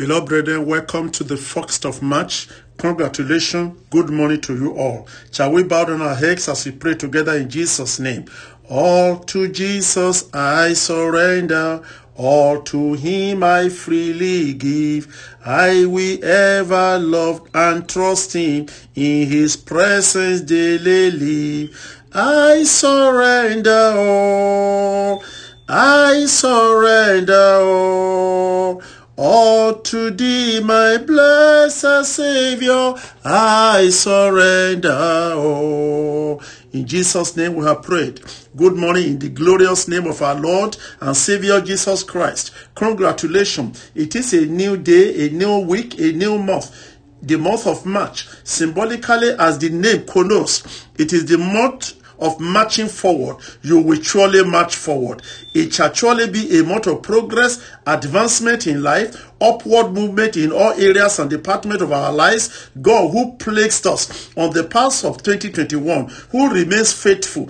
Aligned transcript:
Beloved 0.00 0.30
brethren, 0.30 0.64
welcome 0.64 1.10
to 1.10 1.22
the 1.22 1.36
first 1.36 1.84
of 1.84 2.00
March. 2.00 2.48
Congratulations. 2.78 3.78
Good 3.90 4.08
morning 4.08 4.40
to 4.40 4.54
you 4.54 4.74
all. 4.74 5.06
Shall 5.30 5.52
we 5.52 5.62
bow 5.62 5.84
down 5.84 6.00
our 6.00 6.14
heads 6.14 6.48
as 6.48 6.64
we 6.64 6.72
pray 6.72 6.94
together 6.94 7.36
in 7.36 7.50
Jesus' 7.50 8.00
name? 8.00 8.24
All 8.70 9.18
to 9.18 9.48
Jesus 9.48 10.32
I 10.32 10.72
surrender. 10.72 11.82
All 12.16 12.62
to 12.62 12.94
him 12.94 13.44
I 13.44 13.68
freely 13.68 14.54
give. 14.54 15.36
I 15.44 15.84
will 15.84 16.24
ever 16.24 16.98
love 16.98 17.46
and 17.52 17.86
trust 17.86 18.32
him. 18.32 18.68
In 18.94 19.28
his 19.28 19.54
presence 19.54 20.40
daily 20.40 21.10
live. 21.10 22.02
I 22.14 22.64
surrender 22.64 23.92
all. 23.98 25.22
I 25.68 26.24
surrender 26.24 27.34
all. 27.60 28.82
All 29.22 29.74
to 29.74 30.10
thee, 30.10 30.60
my 30.60 30.96
blessed 30.96 32.06
Savior, 32.06 32.94
I 33.22 33.90
surrender 33.90 35.34
all. 35.36 36.42
In 36.72 36.86
Jesus' 36.86 37.36
name 37.36 37.56
we 37.56 37.66
have 37.66 37.82
prayed. 37.82 38.22
Good 38.56 38.76
morning 38.76 39.08
in 39.08 39.18
the 39.18 39.28
glorious 39.28 39.88
name 39.88 40.06
of 40.06 40.22
our 40.22 40.40
Lord 40.40 40.78
and 41.02 41.14
Savior 41.14 41.60
Jesus 41.60 42.02
Christ. 42.02 42.52
Congratulations. 42.74 43.90
It 43.94 44.16
is 44.16 44.32
a 44.32 44.46
new 44.46 44.78
day, 44.78 45.26
a 45.26 45.30
new 45.30 45.58
week, 45.66 46.00
a 46.00 46.12
new 46.12 46.38
month. 46.38 46.96
The 47.20 47.36
month 47.36 47.66
of 47.66 47.84
March, 47.84 48.26
symbolically 48.44 49.32
as 49.38 49.58
the 49.58 49.68
name 49.68 50.06
connotes, 50.06 50.86
it 50.96 51.12
is 51.12 51.26
the 51.26 51.36
month 51.36 51.99
of 52.20 52.38
marching 52.40 52.88
forward, 52.88 53.36
you 53.62 53.80
will 53.80 54.00
surely 54.00 54.44
march 54.44 54.74
forward. 54.76 55.22
It 55.54 55.74
shall 55.74 55.92
surely 55.92 56.28
be 56.28 56.58
a 56.58 56.64
month 56.64 56.86
of 56.86 57.02
progress, 57.02 57.62
advancement 57.86 58.66
in 58.66 58.82
life, 58.82 59.30
upward 59.40 59.92
movement 59.92 60.36
in 60.36 60.52
all 60.52 60.72
areas 60.72 61.18
and 61.18 61.30
departments 61.30 61.82
of 61.82 61.92
our 61.92 62.12
lives. 62.12 62.70
God 62.80 63.10
who 63.10 63.36
placed 63.36 63.86
us 63.86 64.30
on 64.36 64.52
the 64.52 64.64
path 64.64 65.04
of 65.04 65.22
2021, 65.22 66.08
who 66.30 66.50
remains 66.52 66.92
faithful, 66.92 67.48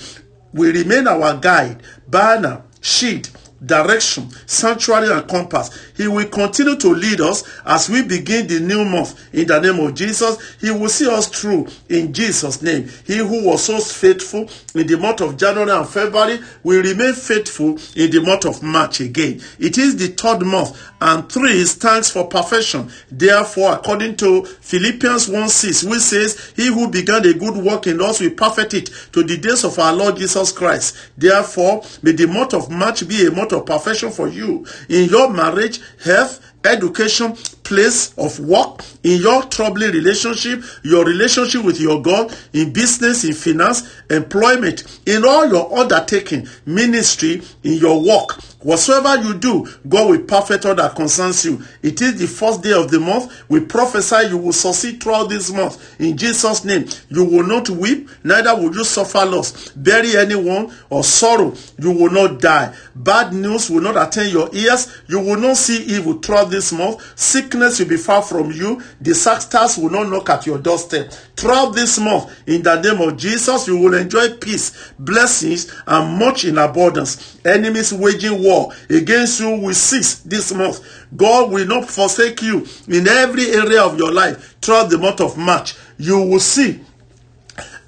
will 0.52 0.72
remain 0.72 1.06
our 1.06 1.36
guide, 1.36 1.82
banner, 2.08 2.62
shield, 2.80 3.30
direction, 3.64 4.30
sanctuary, 4.46 5.10
and 5.10 5.28
compass. 5.28 5.70
He 5.96 6.08
will 6.08 6.26
continue 6.28 6.76
to 6.76 6.94
lead 6.94 7.20
us 7.20 7.44
as 7.64 7.88
we 7.88 8.02
begin 8.02 8.46
the 8.46 8.60
new 8.60 8.84
month 8.84 9.34
in 9.34 9.46
the 9.46 9.60
name 9.60 9.80
of 9.80 9.94
Jesus. 9.94 10.38
He 10.60 10.70
will 10.70 10.88
see 10.88 11.08
us 11.08 11.26
through 11.28 11.68
in 11.88 12.12
Jesus' 12.12 12.62
name. 12.62 12.88
He 13.06 13.18
who 13.18 13.44
was 13.44 13.64
so 13.64 13.78
faithful 13.80 14.48
in 14.74 14.86
the 14.86 14.96
month 14.96 15.20
of 15.20 15.36
January 15.36 15.70
and 15.70 15.88
February 15.88 16.40
will 16.62 16.82
remain 16.82 17.14
faithful 17.14 17.78
in 17.96 18.10
the 18.10 18.20
month 18.24 18.46
of 18.46 18.62
March 18.62 19.00
again. 19.00 19.40
It 19.58 19.78
is 19.78 19.96
the 19.96 20.08
third 20.08 20.42
month, 20.42 20.80
and 21.00 21.30
three 21.30 21.64
stands 21.64 22.10
for 22.10 22.26
perfection. 22.26 22.90
Therefore, 23.10 23.72
according 23.72 24.16
to 24.16 24.44
Philippians 24.44 25.28
1 25.28 25.48
6, 25.48 25.84
which 25.84 26.00
says, 26.00 26.52
He 26.56 26.66
who 26.66 26.88
began 26.88 27.26
a 27.26 27.32
good 27.32 27.56
work 27.56 27.86
in 27.86 28.00
us 28.00 28.20
will 28.20 28.30
perfect 28.30 28.74
it 28.74 28.90
to 29.12 29.22
the 29.22 29.36
days 29.38 29.64
of 29.64 29.78
our 29.78 29.92
Lord 29.92 30.16
Jesus 30.16 30.52
Christ. 30.52 30.96
Therefore, 31.16 31.82
may 32.02 32.12
the 32.12 32.26
month 32.26 32.54
of 32.54 32.70
March 32.70 33.06
be 33.08 33.26
a 33.26 33.30
month 33.30 33.49
of 33.52 33.66
perfection 33.66 34.10
for 34.10 34.28
you 34.28 34.66
in 34.88 35.08
your 35.08 35.30
marriage, 35.30 35.80
health, 36.02 36.40
education, 36.64 37.34
place 37.64 38.12
of 38.18 38.38
work, 38.40 38.82
in 39.02 39.20
your 39.20 39.42
troubling 39.44 39.92
relationship, 39.92 40.62
your 40.82 41.04
relationship 41.04 41.64
with 41.64 41.80
your 41.80 42.02
God, 42.02 42.36
in 42.52 42.72
business, 42.72 43.24
in 43.24 43.32
finance, 43.32 43.88
employment, 44.10 45.00
in 45.06 45.24
all 45.24 45.48
your 45.48 45.78
undertaking, 45.78 46.46
ministry, 46.66 47.42
in 47.62 47.74
your 47.74 48.02
work. 48.02 48.38
Whatsoever 48.62 49.16
you 49.22 49.34
do, 49.34 49.66
God 49.88 50.10
will 50.10 50.20
perfect 50.20 50.66
all 50.66 50.74
that 50.74 50.94
concerns 50.94 51.46
you. 51.46 51.62
It 51.82 52.02
is 52.02 52.18
the 52.18 52.26
first 52.26 52.62
day 52.62 52.72
of 52.74 52.90
the 52.90 53.00
month. 53.00 53.32
We 53.48 53.60
prophesy 53.60 54.28
you 54.28 54.36
will 54.36 54.52
succeed 54.52 55.02
throughout 55.02 55.30
this 55.30 55.50
month. 55.50 55.98
In 55.98 56.14
Jesus' 56.14 56.62
name, 56.62 56.86
you 57.08 57.24
will 57.24 57.46
not 57.46 57.70
weep, 57.70 58.10
neither 58.22 58.54
will 58.54 58.74
you 58.74 58.84
suffer 58.84 59.24
loss, 59.24 59.70
bury 59.70 60.14
anyone, 60.14 60.74
or 60.90 61.02
sorrow. 61.02 61.54
You 61.78 61.92
will 61.92 62.10
not 62.10 62.40
die. 62.40 62.74
Bad 62.94 63.32
news 63.32 63.70
will 63.70 63.80
not 63.80 63.96
attend 63.96 64.30
your 64.30 64.54
ears. 64.54 64.94
You 65.06 65.20
will 65.20 65.38
not 65.38 65.56
see 65.56 65.82
evil 65.84 66.14
throughout 66.14 66.50
this 66.50 66.70
month. 66.70 67.00
Sickness 67.18 67.78
will 67.78 67.88
be 67.88 67.96
far 67.96 68.20
from 68.20 68.52
you. 68.52 68.82
Disasters 69.00 69.78
will 69.78 69.90
not 69.90 70.10
knock 70.10 70.28
at 70.28 70.44
your 70.44 70.58
doorstep. 70.58 71.10
Throughout 71.34 71.70
this 71.70 71.98
month, 71.98 72.30
in 72.46 72.62
the 72.62 72.78
name 72.82 73.00
of 73.00 73.16
Jesus, 73.16 73.66
you 73.66 73.78
will 73.78 73.94
enjoy 73.94 74.34
peace, 74.36 74.92
blessings, 74.98 75.74
and 75.86 76.18
much 76.18 76.44
in 76.44 76.58
abundance. 76.58 77.38
Enemies 77.46 77.94
waging 77.94 78.42
war 78.42 78.49
against 78.88 79.40
you 79.40 79.50
will 79.56 79.74
cease 79.74 80.16
this 80.20 80.52
month. 80.52 80.80
God 81.16 81.50
will 81.50 81.66
not 81.66 81.88
forsake 81.88 82.42
you 82.42 82.66
in 82.88 83.08
every 83.08 83.50
area 83.50 83.82
of 83.82 83.98
your 83.98 84.12
life 84.12 84.56
throughout 84.60 84.90
the 84.90 84.98
month 84.98 85.20
of 85.20 85.36
March. 85.36 85.74
You 85.98 86.18
will 86.22 86.40
see 86.40 86.80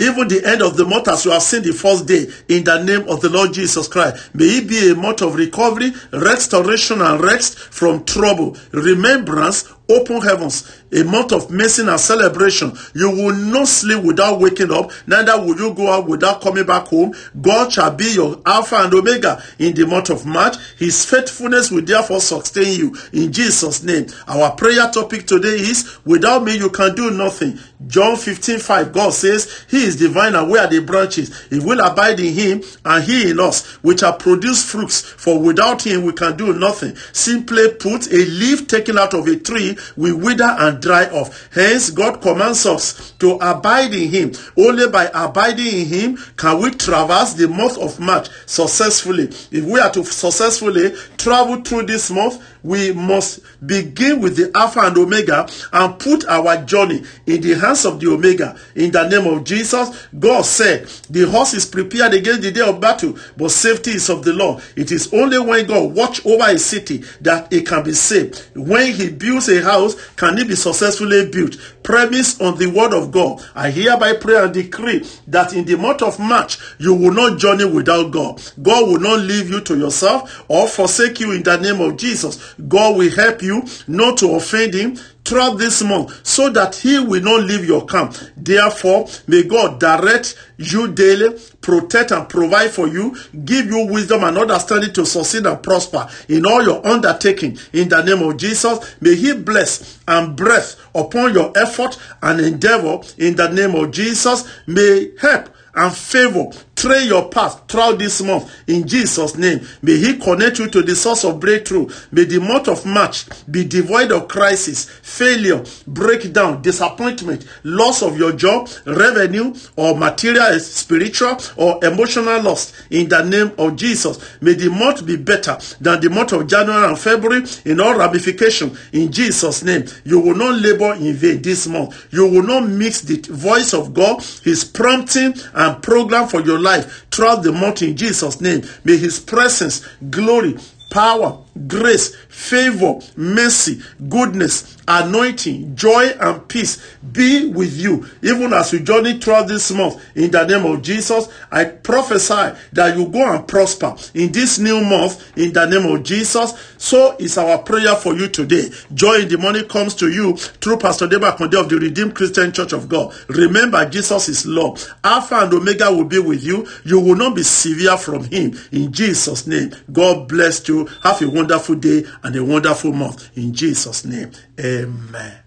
even 0.01 0.27
the 0.27 0.45
end 0.45 0.63
of 0.63 0.77
the 0.77 0.85
month 0.85 1.09
as 1.09 1.25
you 1.25 1.31
have 1.31 1.43
seen 1.43 1.63
the 1.63 1.73
first 1.73 2.07
day 2.07 2.27
in 2.49 2.65
the 2.65 2.83
name 2.83 3.09
of 3.09 3.21
the 3.21 3.29
Lord 3.29 3.53
Jesus 3.53 3.87
Christ. 3.87 4.35
May 4.35 4.47
it 4.47 4.69
be 4.69 4.91
a 4.91 4.95
month 4.95 5.23
of 5.23 5.37
recovery, 5.37 5.93
restoration 6.13 7.01
and 7.01 7.23
rest 7.23 7.57
from 7.59 8.05
trouble, 8.05 8.57
remembrance, 8.73 9.73
open 9.89 10.21
heavens, 10.21 10.83
a 10.93 11.03
month 11.05 11.33
of 11.33 11.51
mercy 11.51 11.83
and 11.83 11.99
celebration. 11.99 12.73
You 12.95 13.11
will 13.11 13.35
not 13.35 13.69
sleep 13.69 14.05
without 14.05 14.41
waking 14.41 14.73
up, 14.73 14.91
neither 15.07 15.39
will 15.41 15.57
you 15.57 15.75
go 15.75 15.93
out 15.93 16.07
without 16.07 16.41
coming 16.41 16.65
back 16.65 16.87
home. 16.87 17.15
God 17.41 17.73
shall 17.73 17.91
be 17.91 18.13
your 18.15 18.41
Alpha 18.47 18.77
and 18.77 18.95
Omega 18.95 19.43
in 19.59 19.75
the 19.75 19.87
month 19.87 20.11
of 20.11 20.25
March. 20.27 20.57
His 20.79 21.05
faithfulness 21.05 21.71
will 21.71 21.85
therefore 21.85 22.21
sustain 22.21 22.79
you 22.79 22.97
in 23.13 23.33
Jesus' 23.33 23.83
name. 23.83 24.07
Our 24.29 24.53
prayer 24.53 24.91
topic 24.91 25.27
today 25.27 25.49
is 25.57 25.99
without 26.05 26.45
me 26.45 26.57
you 26.57 26.71
can 26.71 26.95
do 26.95 27.11
nothing. 27.11 27.59
John 27.87 28.17
15 28.17 28.59
5, 28.61 28.93
God 28.93 29.13
says, 29.13 29.65
He 29.69 29.85
is 29.85 29.97
divine 29.97 30.35
and 30.35 30.51
we 30.51 30.59
are 30.59 30.69
the 30.69 30.81
branches. 30.81 31.31
If 31.51 31.65
will 31.65 31.81
abide 31.81 32.21
in 32.21 32.33
Him 32.33 32.63
and 32.85 33.05
He 33.05 33.31
in 33.31 33.41
us, 33.41 33.67
which 33.83 34.01
shall 34.01 34.15
produce 34.15 34.69
fruits, 34.69 35.01
for 35.01 35.39
without 35.41 35.83
Him 35.87 36.05
we 36.05 36.13
can 36.13 36.37
do 36.37 36.53
nothing. 36.53 36.97
Simply 37.13 37.71
put, 37.75 38.13
a 38.13 38.25
leaf 38.25 38.67
taken 38.67 38.99
out 38.99 39.15
of 39.15 39.27
a 39.27 39.37
tree 39.37 39.72
will 39.97 40.17
wither 40.19 40.45
and 40.59 40.81
dry 40.81 41.07
off. 41.07 41.49
Hence, 41.53 41.91
God 41.91 42.21
commands 42.21 42.67
us 42.67 43.13
to 43.19 43.33
abide 43.41 43.95
in 43.95 44.09
Him. 44.09 44.33
Only 44.57 44.89
by 44.89 45.11
abiding 45.15 45.67
in 45.67 45.87
Him 45.87 46.19
can 46.37 46.61
we 46.61 46.71
traverse 46.71 47.35
the 47.35 47.49
month 47.49 47.79
of 47.79 47.99
March 48.01 48.29
successfully. 48.47 49.25
If 49.51 49.65
we 49.65 49.81
are 49.81 49.91
to 49.93 50.05
successfully 50.05 50.95
travel 51.17 51.63
through 51.63 51.87
this 51.87 52.11
month, 52.11 52.43
we 52.63 52.93
must 52.93 53.41
begin 53.67 54.21
with 54.21 54.37
the 54.37 54.51
Alpha 54.57 54.81
and 54.81 54.97
Omega 54.97 55.49
and 55.73 55.99
put 55.99 56.27
our 56.27 56.57
journey 56.65 57.03
in 57.27 57.41
the 57.41 57.55
hands 57.55 57.85
of 57.85 58.01
the 58.01 58.09
Omega. 58.09 58.57
In 58.75 58.91
the 58.93 59.09
name 59.09 59.27
of 59.27 59.45
Jesus, 59.45 60.09
God 60.19 60.43
said, 60.43 60.87
The 61.11 61.29
horse 61.29 61.55
is 61.55 61.67
prepared 61.67 62.15
against 62.15 62.43
the 62.43 62.53
day 62.53 62.61
of 62.67 62.81
battle, 62.81 63.17
but 63.37 63.51
safety 63.51 63.93
is 63.93 64.09
of 64.09 64.25
the 64.25 64.33
Lord. 64.33 64.63
It 64.77 64.93
is 64.93 65.13
only 65.13 65.39
when 65.41 65.67
God 65.67 65.95
watch 65.95 66.25
over 66.25 66.45
a 66.45 66.59
city 66.59 66.99
that 67.21 67.53
it 67.53 67.67
can 67.67 67.83
be 67.83 67.93
saved. 67.93 68.47
When 68.55 68.93
He 68.93 69.11
builds 69.11 69.49
a 69.49 69.63
house, 69.63 69.95
can 70.17 70.39
it 70.39 70.49
be 70.49 70.55
successfully 70.55 71.29
built? 71.31 71.57
Premise 71.83 72.41
on 72.41 72.59
the 72.59 72.67
word 72.67 72.93
of 72.93 73.11
God. 73.11 73.45
I 73.55 73.71
hereby 73.71 74.15
pray 74.15 74.37
and 74.43 74.55
decree 74.55 75.05
that 75.27 75.53
in 75.53 75.65
the 75.65 75.77
month 75.77 76.03
of 76.03 76.19
March, 76.19 76.59
you 76.79 76.95
will 76.95 77.13
not 77.13 77.39
journey 77.39 77.65
without 77.65 78.11
God. 78.13 78.41
God 78.63 78.89
will 78.89 79.01
not 79.01 79.21
leave 79.21 79.51
you 79.51 79.61
to 79.63 79.77
yourself 79.77 80.45
or 80.49 80.69
forsake 80.69 81.19
you 81.21 81.33
in 81.33 81.43
the 81.43 81.57
name 81.57 81.81
of 81.81 81.97
Jesus. 81.97 82.52
God 82.69 82.97
will 82.97 83.11
help 83.11 83.43
you 83.43 83.65
not 83.87 84.19
to 84.19 84.33
offend 84.35 84.75
him 84.75 84.97
throughout 85.25 85.55
this 85.59 85.83
month 85.83 86.27
so 86.27 86.51
that 86.51 86.75
he 86.75 86.99
will 86.99 87.23
not 87.23 87.45
leave 87.45 87.65
your 87.65 87.87
camp. 87.87 88.17
Therefore, 88.37 89.09
may 89.27 89.45
God 89.45 89.79
direct 89.79 90.37
you 90.57 90.93
daily, 90.93 91.39
protect 91.61 92.11
and 92.11 92.29
provide 92.29 92.71
for 92.71 92.89
you, 92.89 93.17
give 93.45 93.67
you 93.67 93.87
wisdom 93.87 94.25
and 94.25 94.37
understanding 94.39 94.93
to 94.95 95.07
succeed 95.07 95.47
and 95.47 95.63
prosper 95.63 96.09
in 96.29 96.45
all 96.47 96.63
your 96.63 96.87
undertaking. 96.87 97.59
In 97.73 97.89
the 97.89 98.03
name 98.03 98.23
of 98.23 98.37
Jesus, 98.37 98.97
may 99.01 99.15
he 99.15 99.35
bless 99.35 99.99
and 100.09 100.37
breath 100.37 100.77
upon 100.95 101.35
your 101.35 101.53
effort 101.57 101.99
and 102.23 102.41
endeavor. 102.41 103.01
In 103.19 103.37
the 103.37 103.49
name 103.49 103.75
of 103.75 103.91
Jesus, 103.93 104.49
may 104.67 105.13
help 105.21 105.49
and 105.75 105.95
favor 105.95 106.47
train 106.83 107.07
your 107.07 107.29
path 107.29 107.63
throughout 107.69 107.97
this 108.01 108.21
month 108.23 108.51
in 108.67 108.87
Jesus' 108.89 109.37
name. 109.37 109.61
May 109.83 109.99
He 109.99 110.19
connect 110.19 110.59
you 110.59 110.69
to 110.69 110.83
the 110.83 110.97
source 110.97 111.25
of 111.25 111.39
breakthrough. 111.39 111.89
May 112.11 112.25
the 112.25 112.41
month 112.41 112.67
of 112.67 112.85
March 112.85 113.27
be 113.49 113.65
devoid 113.65 114.11
of 114.11 114.27
crisis, 114.27 114.87
failure, 114.91 115.63
breakdown, 115.87 116.61
disappointment, 116.61 117.47
loss 117.63 118.03
of 118.03 118.19
your 118.19 118.33
job, 118.33 118.69
revenue, 118.85 119.55
or 119.77 119.97
material, 119.97 120.59
spiritual, 120.59 121.37
or 121.57 121.79
emotional 121.85 122.43
loss 122.43 122.73
in 122.91 123.09
the 123.09 123.23
name 123.23 123.53
of 123.59 123.77
Jesus. 123.77 124.19
May 124.41 124.55
the 124.55 124.69
month 124.69 125.07
be 125.07 125.17
better 125.17 125.59
than 125.81 126.01
the 126.01 126.11
month 126.11 126.33
of 126.33 126.49
January 126.49 126.89
and 126.89 126.99
February 126.99 127.45
in 127.65 127.79
all 127.79 127.97
ramification 127.97 128.77
in 128.93 129.13
Jesus' 129.13 129.63
name. 129.63 129.85
You 130.05 130.19
will 130.19 130.35
not 130.35 130.61
labor 130.61 130.95
in 130.95 131.15
vain 131.15 131.43
this 131.43 131.69
month. 131.69 132.09
You 132.11 132.27
will 132.27 132.43
not 132.43 132.69
mix 132.69 133.03
the 133.03 133.21
voice 133.33 133.73
of 133.73 133.95
God, 133.95 134.21
His 134.43 134.65
prompting, 134.65 135.35
and 135.55 135.81
program 135.81 136.27
for 136.27 136.41
your 136.41 136.59
life 136.59 136.72
throughout 136.81 137.43
the 137.43 137.53
month 137.53 137.83
in 137.83 137.97
Jesus' 137.97 138.41
name. 138.41 138.63
May 138.85 138.97
his 138.97 139.21
presence, 139.21 139.87
glory, 140.11 140.57
power, 140.91 141.42
grace, 141.67 142.15
favor, 142.29 142.99
mercy, 143.17 143.83
goodness, 144.09 144.77
anointing, 144.89 145.77
joy, 145.77 146.07
and 146.21 146.47
peace 146.49 146.83
be 147.13 147.47
with 147.49 147.77
you, 147.77 148.07
even 148.23 148.53
as 148.53 148.73
you 148.73 148.81
journey 148.81 149.19
throughout 149.19 149.49
this 149.49 149.71
month. 149.73 150.03
In 150.15 150.31
the 150.31 150.47
name 150.47 150.65
of 150.67 150.83
Jesus, 150.83 151.29
I 151.51 151.65
prophesy 151.65 152.57
that 152.73 152.97
you 152.97 153.09
go 153.09 153.35
and 153.35 153.47
prosper 153.47 153.95
in 154.15 154.33
this 154.33 154.59
new 154.59 154.81
month. 154.81 155.37
In 155.37 155.53
the 155.53 155.67
name 155.67 155.87
of 155.87 156.03
Jesus, 156.03 156.55
so 156.79 157.17
is 157.19 157.37
our 157.39 157.59
prayer 157.59 157.95
for 157.97 158.15
you 158.15 158.29
today. 158.29 158.71
Joy 158.95 159.21
in 159.23 159.29
the 159.29 159.39
morning 159.39 159.67
comes 159.69 159.95
to 159.97 160.11
you 160.11 160.37
through 160.37 160.79
Pastor 160.79 161.07
Deba 161.07 161.37
Konde 161.37 161.61
of 161.61 161.69
the 161.69 161.79
Redeemed 161.79 162.15
Christian 162.15 162.53
Church 162.53 162.73
of 162.73 162.89
God. 162.89 163.15
Remember, 163.29 163.85
Jesus 163.89 164.29
is 164.29 164.47
Lord. 164.47 164.83
Alpha 165.05 165.37
and 165.37 165.53
Omega 165.53 165.93
will 165.93 166.05
be 166.05 166.19
with 166.19 166.43
you. 166.43 166.67
You 166.85 167.01
will 167.01 167.17
not 167.17 167.37
be 167.37 167.43
severe 167.43 167.97
from 167.97 168.25
Him. 168.25 168.59
In 168.71 168.93
Jesus' 168.93 169.47
name, 169.47 169.73
God 169.93 170.29
bless 170.29 170.67
you. 170.69 170.87
Have 171.03 171.21
a 171.23 171.27
wonderful 171.43 171.75
day 171.75 172.05
and 172.23 172.37
a 172.37 172.45
wonderful 172.45 172.93
month. 172.93 173.37
In 173.37 173.53
Jesus' 173.53 174.05
name, 174.05 174.31
amen. 174.61 175.42